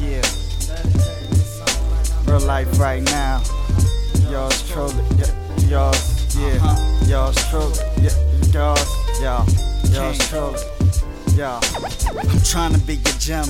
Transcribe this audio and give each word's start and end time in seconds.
Yeah. 0.00 0.22
Real 2.26 2.40
life 2.46 2.78
right 2.78 3.02
now. 3.02 3.42
Yours 4.30 4.68
truly. 4.70 5.04
Yeah. 5.16 5.32
Yours. 5.68 6.36
Yeah. 6.36 7.06
Yours 7.06 7.36
truly. 7.48 7.78
Yeah. 8.00 8.16
Yours. 8.52 8.88
Yeah. 9.20 9.44
Yours 9.92 10.18
truly. 10.28 10.60
Yeah. 11.38 11.60
I'm 12.18 12.40
trying 12.42 12.72
to 12.72 12.80
be 12.80 12.94
your 12.94 13.14
gem. 13.20 13.46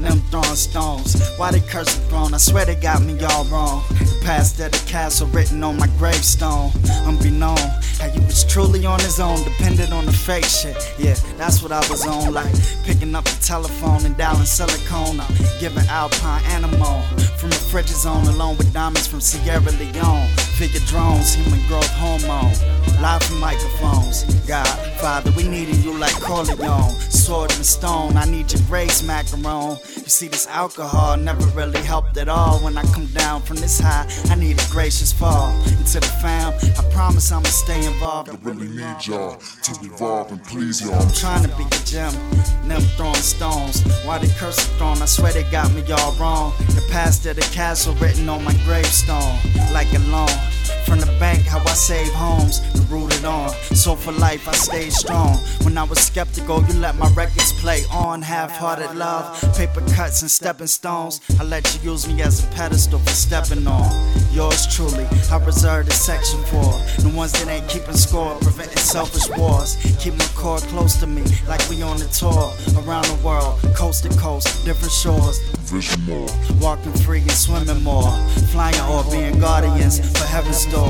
Them 0.00 0.20
throwing 0.30 0.56
stones. 0.56 1.20
Why 1.36 1.50
they 1.50 1.60
curse 1.60 1.94
the 1.94 2.00
throne? 2.08 2.32
I 2.32 2.38
swear 2.38 2.64
they 2.64 2.76
got 2.76 3.02
me 3.02 3.12
all 3.24 3.44
wrong. 3.44 3.84
The 3.90 4.22
past 4.24 4.58
of 4.60 4.72
the 4.72 4.82
castle 4.88 5.26
written 5.26 5.62
on 5.62 5.76
my 5.76 5.86
gravestone. 5.98 6.70
Unbeknown, 7.04 7.58
how 8.00 8.10
you 8.14 8.22
was 8.22 8.42
truly 8.44 8.86
on 8.86 9.00
his 9.00 9.20
own, 9.20 9.36
dependent 9.44 9.92
on 9.92 10.06
the 10.06 10.14
fake 10.14 10.46
shit. 10.46 10.78
Yeah, 10.98 11.14
that's 11.36 11.62
what 11.62 11.72
I 11.72 11.80
was 11.90 12.06
on. 12.06 12.32
Like 12.32 12.54
picking 12.84 13.14
up 13.14 13.24
the 13.24 13.38
telephone 13.44 14.06
and 14.06 14.16
dialing 14.16 14.46
silicone. 14.46 15.20
I'm 15.20 15.34
giving 15.60 15.86
Alpine 15.88 16.42
animal 16.46 17.02
from 17.36 17.50
the 17.50 17.56
fridge 17.70 17.88
zone, 17.88 18.24
alone 18.28 18.56
with 18.56 18.72
diamonds 18.72 19.06
from 19.06 19.20
Sierra 19.20 19.60
Leone. 19.72 20.30
Figure 20.56 20.80
drones, 20.86 21.34
human 21.34 21.60
growth 21.68 21.90
hormone. 21.90 22.50
Live 23.02 23.22
from 23.24 23.38
microphones. 23.40 24.24
God, 24.46 24.66
Father, 24.96 25.30
we 25.32 25.46
needing 25.46 25.82
you 25.82 25.92
like 25.98 26.14
Corleone. 26.14 26.90
Sword 27.10 27.52
and 27.52 27.66
stone, 27.66 28.16
I 28.16 28.24
need 28.24 28.50
your 28.50 28.62
grace, 28.62 29.02
macaron. 29.02 29.76
You 29.96 30.08
see, 30.08 30.28
this 30.28 30.46
alcohol 30.46 31.18
never 31.18 31.44
really 31.48 31.80
helped 31.80 32.16
at 32.16 32.30
all. 32.30 32.58
When 32.60 32.78
I 32.78 32.84
come 32.94 33.04
down 33.06 33.42
from 33.42 33.56
this 33.56 33.78
high, 33.78 34.08
I 34.30 34.36
need 34.36 34.58
a 34.58 34.66
gracious 34.70 35.12
fall. 35.12 35.52
Into 35.66 36.00
the 36.00 36.06
fam, 36.22 36.54
I 36.78 36.90
promise 36.90 37.30
I'ma 37.30 37.48
stay 37.48 37.84
involved. 37.84 38.30
I 38.30 38.38
really 38.42 38.68
need 38.68 39.06
y'all 39.06 39.36
to 39.36 39.72
evolve 39.84 40.32
and 40.32 40.42
please 40.44 40.80
y'all. 40.80 40.94
I'm 40.94 41.12
trying 41.12 41.42
to 41.42 41.54
be 41.56 41.64
a 41.64 41.84
gem, 41.84 42.14
them 42.66 42.80
throwing 42.96 43.14
stones. 43.16 43.82
Why 44.06 44.18
they 44.18 44.28
curse 44.38 44.56
the 44.56 44.72
throne? 44.78 45.02
I 45.02 45.06
swear 45.06 45.34
they 45.34 45.44
got 45.50 45.70
me 45.74 45.82
all 45.92 46.12
wrong. 46.12 46.54
The 46.58 46.86
of 47.26 47.36
the 47.36 47.42
castle 47.52 47.94
written 47.94 48.28
on 48.28 48.44
my 48.44 48.52
gravestone, 48.64 49.38
like 49.72 49.92
a 49.94 49.98
loan. 50.10 50.28
From 50.84 51.00
the 51.00 51.12
bank, 51.18 51.44
how 51.46 51.58
I 51.60 51.74
save 51.74 52.12
homes, 52.12 52.60
rooted 52.90 53.05
on. 53.26 53.50
So 53.74 53.94
for 53.94 54.12
life, 54.12 54.48
I 54.48 54.52
stayed 54.52 54.92
strong. 54.92 55.36
When 55.62 55.76
I 55.76 55.82
was 55.82 55.98
skeptical, 55.98 56.64
you 56.64 56.74
let 56.80 56.96
my 56.96 57.08
records 57.10 57.52
play 57.60 57.82
on. 57.92 58.22
Half 58.22 58.52
hearted 58.52 58.94
love, 58.96 59.40
paper 59.56 59.82
cuts 59.94 60.22
and 60.22 60.30
stepping 60.30 60.66
stones. 60.66 61.20
I 61.38 61.44
let 61.44 61.62
you 61.74 61.92
use 61.92 62.08
me 62.08 62.22
as 62.22 62.44
a 62.44 62.46
pedestal 62.48 62.98
for 63.00 63.10
stepping 63.10 63.66
on. 63.66 63.90
Yours 64.32 64.66
truly, 64.74 65.06
I 65.30 65.36
reserve 65.44 65.86
this 65.86 66.00
section 66.04 66.40
for 66.44 66.70
the 67.02 67.12
ones 67.14 67.32
that 67.32 67.48
ain't 67.48 67.68
keeping 67.68 67.96
score, 67.96 68.34
preventing 68.40 68.78
selfish 68.78 69.28
wars. 69.36 69.76
Keep 69.98 70.14
my 70.14 70.28
core 70.34 70.58
close 70.58 70.96
to 70.96 71.06
me, 71.06 71.22
like 71.48 71.66
we 71.68 71.82
on 71.82 72.00
a 72.00 72.08
tour 72.08 72.52
around 72.80 73.04
the 73.06 73.18
world, 73.24 73.60
coast 73.74 74.04
to 74.04 74.10
coast, 74.18 74.64
different 74.64 74.92
shores. 74.92 75.38
Vision 75.66 76.00
more. 76.04 76.28
Walking 76.60 76.92
free 76.92 77.20
and 77.20 77.30
swimming 77.32 77.82
more. 77.82 78.10
Flying 78.52 78.80
or 78.82 79.02
being 79.10 79.40
guardians 79.40 79.98
for 80.16 80.24
heaven's 80.24 80.64
doors. 80.66 80.85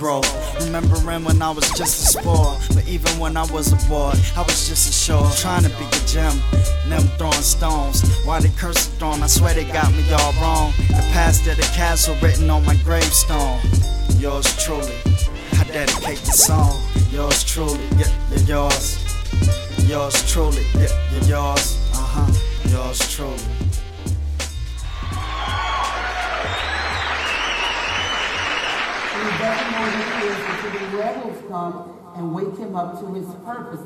Remembering 0.00 1.24
when 1.24 1.42
I 1.42 1.50
was 1.50 1.68
just 1.72 2.02
a 2.02 2.18
spore. 2.18 2.56
But 2.74 2.88
even 2.88 3.18
when 3.18 3.36
I 3.36 3.44
was 3.52 3.70
a 3.72 3.88
boy, 3.88 4.14
I 4.34 4.42
was 4.42 4.66
just 4.66 4.88
a 4.88 4.92
shore. 4.92 5.30
Trying 5.36 5.64
to 5.64 5.68
be 5.68 5.84
a 5.84 6.06
gem. 6.06 6.40
Them 6.88 7.02
throwing 7.18 7.34
stones. 7.34 8.02
Why 8.24 8.40
they 8.40 8.48
curse 8.48 8.86
the 8.86 8.96
throne? 8.96 9.22
I 9.22 9.26
swear 9.26 9.52
they 9.52 9.64
got 9.64 9.92
me 9.92 10.10
all 10.10 10.32
wrong. 10.40 10.72
The 10.88 11.06
past 11.12 11.46
of 11.48 11.56
the 11.58 11.62
castle 11.74 12.16
written 12.22 12.48
on 12.48 12.64
my 12.64 12.76
gravestone. 12.76 13.60
Yours 14.16 14.46
truly. 14.64 14.96
I 15.58 15.64
dedicate 15.64 16.18
the 16.20 16.32
song. 16.32 16.80
Yours 17.10 17.44
truly. 17.44 17.84
Yeah, 17.98 18.10
yeah, 18.30 18.38
yours. 18.46 18.98
Yours 19.86 20.32
truly. 20.32 20.64
Yeah, 20.76 20.88
yeah, 21.12 21.24
yours. 21.26 21.78
Uh 21.92 22.24
huh. 22.24 22.70
Yours 22.70 22.98
truly. 23.14 23.36
Know 29.50 29.56
what 29.56 29.92
it 29.94 30.30
is 30.30 31.40
and 32.16 32.34
wake 32.34 32.56
him 32.56 32.76
up 32.76 33.00
to 33.00 33.14
his 33.14 33.26
purpose. 33.44 33.80